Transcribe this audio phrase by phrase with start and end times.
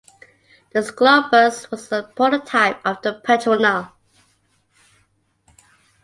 [0.73, 3.91] The sclopus was the prototype of the petronel.